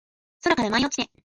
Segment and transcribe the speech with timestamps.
[0.43, 1.11] 空から舞い落ちて